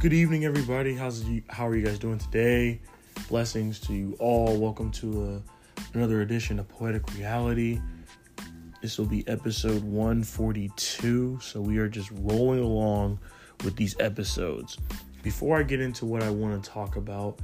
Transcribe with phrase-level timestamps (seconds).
[0.00, 0.94] Good evening, everybody.
[0.94, 1.42] How's you?
[1.48, 2.80] How are you guys doing today?
[3.28, 4.56] Blessings to you all.
[4.56, 5.42] Welcome to
[5.76, 7.80] a, another edition of Poetic Reality.
[8.80, 11.40] This will be episode 142.
[11.42, 13.18] So we are just rolling along
[13.64, 14.78] with these episodes.
[15.24, 17.40] Before I get into what I want to talk about,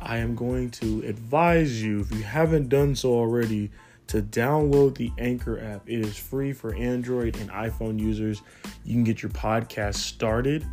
[0.00, 3.72] I am going to advise you, if you haven't done so already,
[4.06, 5.82] to download the Anchor app.
[5.88, 8.42] It is free for Android and iPhone users.
[8.84, 10.64] You can get your podcast started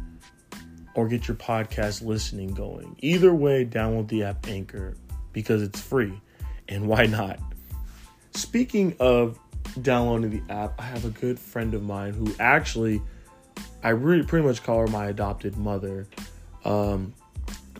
[0.95, 2.95] or get your podcast listening going.
[2.99, 4.95] Either way, download the app Anchor
[5.33, 6.19] because it's free.
[6.67, 7.39] And why not?
[8.33, 9.37] Speaking of
[9.81, 13.01] downloading the app, I have a good friend of mine who actually,
[13.83, 16.07] I really pretty much call her my adopted mother.
[16.63, 17.13] Um,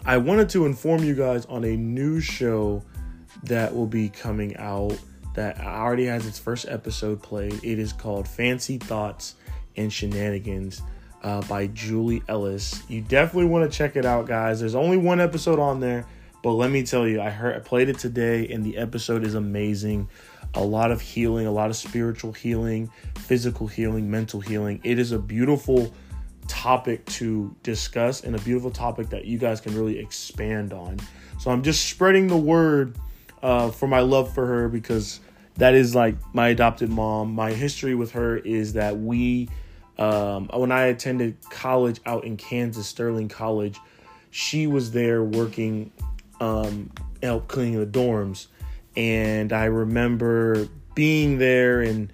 [0.05, 2.83] I wanted to inform you guys on a new show
[3.43, 4.97] that will be coming out
[5.33, 7.53] that already has its first episode played.
[7.63, 9.35] It is called Fancy Thoughts
[9.75, 10.81] and Shenanigans
[11.26, 12.84] uh, by Julie Ellis.
[12.88, 14.59] You definitely want to check it out, guys.
[14.59, 16.06] There's only one episode on there,
[16.44, 19.34] but let me tell you, I heard I played it today, and the episode is
[19.34, 20.08] amazing.
[20.53, 24.80] A lot of healing, a lot of spiritual healing, physical healing, mental healing.
[24.84, 25.92] It is a beautiful
[26.48, 31.00] topic to discuss and a beautiful topic that you guys can really expand on.
[31.40, 32.98] So I'm just spreading the word
[33.42, 35.22] uh, for my love for her because
[35.56, 37.34] that is like my adopted mom.
[37.34, 39.50] My history with her is that we
[39.97, 43.79] um, when I attended college out in Kansas, Sterling College,
[44.31, 45.91] she was there working,
[46.41, 46.91] um,
[47.23, 48.47] help cleaning the dorms.
[48.97, 52.11] And I remember being there and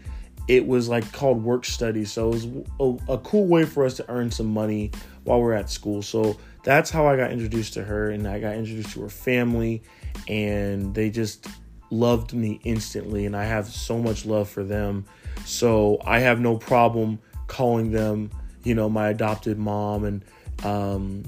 [0.47, 2.05] it was like called work study.
[2.05, 2.47] So it was
[2.79, 4.91] a, a cool way for us to earn some money
[5.23, 6.01] while we're at school.
[6.01, 9.81] So that's how I got introduced to her and I got introduced to her family
[10.27, 11.47] and they just
[11.89, 15.05] loved me instantly and I have so much love for them.
[15.45, 17.19] So I have no problem
[17.51, 18.31] calling them,
[18.63, 20.25] you know, my adopted mom, and
[20.63, 21.23] um,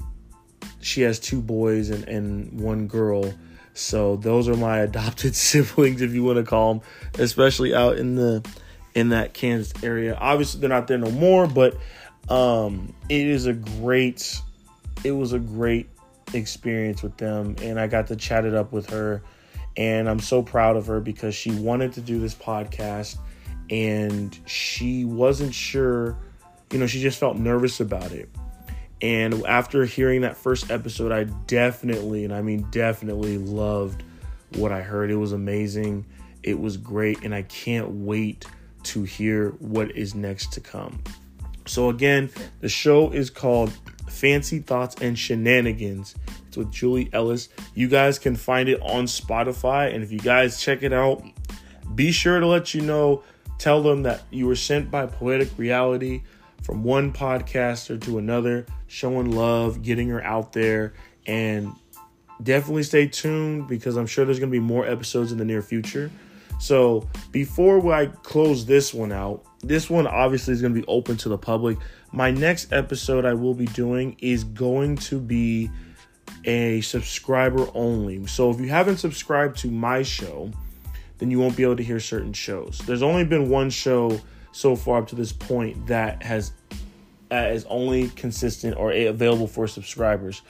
[0.80, 3.32] she has two boys and, and one girl.
[3.74, 6.82] So those are my adopted siblings, if you want to call them,
[7.18, 8.44] especially out in the
[8.94, 10.16] in that Kansas area.
[10.18, 11.76] Obviously, they're not there no more, but
[12.30, 14.40] um, it is a great.
[15.04, 15.90] It was a great
[16.32, 19.22] experience with them, and I got to chat it up with her,
[19.76, 23.18] and I'm so proud of her because she wanted to do this podcast
[23.70, 26.16] and she wasn't sure,
[26.70, 28.28] you know, she just felt nervous about it.
[29.00, 34.02] And after hearing that first episode, I definitely, and I mean definitely loved
[34.56, 35.10] what I heard.
[35.10, 36.06] It was amazing.
[36.42, 37.22] It was great.
[37.22, 38.46] And I can't wait
[38.84, 41.02] to hear what is next to come.
[41.66, 43.72] So, again, the show is called
[44.08, 46.14] Fancy Thoughts and Shenanigans.
[46.48, 47.48] It's with Julie Ellis.
[47.74, 49.94] You guys can find it on Spotify.
[49.94, 51.24] And if you guys check it out,
[51.94, 53.22] be sure to let you know
[53.58, 56.22] Tell them that you were sent by Poetic Reality
[56.62, 60.94] from one podcaster to another, showing love, getting her out there,
[61.26, 61.72] and
[62.42, 65.62] definitely stay tuned because I'm sure there's going to be more episodes in the near
[65.62, 66.10] future.
[66.58, 71.16] So, before I close this one out, this one obviously is going to be open
[71.18, 71.78] to the public.
[72.12, 75.70] My next episode I will be doing is going to be
[76.44, 78.26] a subscriber only.
[78.26, 80.50] So, if you haven't subscribed to my show,
[81.18, 82.80] then you won't be able to hear certain shows.
[82.86, 84.20] There's only been one show
[84.52, 86.52] so far up to this point that has
[87.30, 90.42] uh, is only consistent or available for subscribers.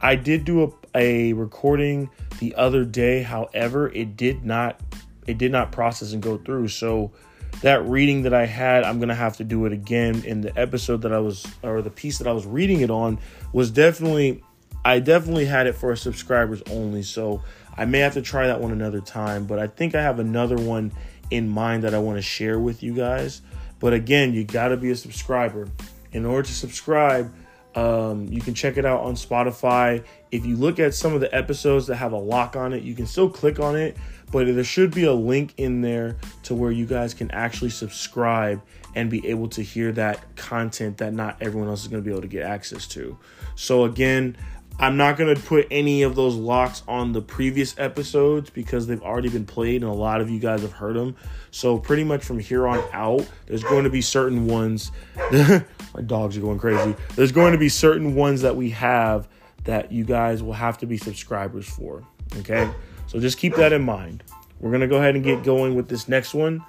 [0.00, 2.10] I did do a, a recording
[2.40, 4.80] the other day, however, it did not
[5.26, 6.68] it did not process and go through.
[6.68, 7.12] So
[7.60, 10.24] that reading that I had, I'm gonna have to do it again.
[10.24, 13.20] In the episode that I was or the piece that I was reading it on
[13.52, 14.42] was definitely
[14.84, 17.04] I definitely had it for subscribers only.
[17.04, 17.42] So
[17.76, 20.56] I may have to try that one another time, but I think I have another
[20.56, 20.92] one
[21.30, 23.42] in mind that I want to share with you guys.
[23.80, 25.68] But again, you got to be a subscriber.
[26.12, 27.32] In order to subscribe,
[27.74, 30.04] um, you can check it out on Spotify.
[30.30, 32.94] If you look at some of the episodes that have a lock on it, you
[32.94, 33.96] can still click on it,
[34.30, 38.60] but there should be a link in there to where you guys can actually subscribe
[38.94, 42.12] and be able to hear that content that not everyone else is going to be
[42.12, 43.18] able to get access to.
[43.54, 44.36] So, again,
[44.78, 49.02] I'm not going to put any of those locks on the previous episodes because they've
[49.02, 51.16] already been played and a lot of you guys have heard them.
[51.50, 54.90] So, pretty much from here on out, there's going to be certain ones.
[55.32, 56.96] my dogs are going crazy.
[57.14, 59.28] There's going to be certain ones that we have
[59.64, 62.02] that you guys will have to be subscribers for.
[62.38, 62.70] Okay?
[63.06, 64.24] So, just keep that in mind.
[64.60, 66.64] We're going to go ahead and get going with this next one,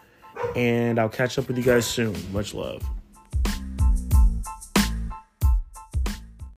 [0.55, 2.15] and I'll catch up with you guys soon.
[2.33, 2.83] Much love.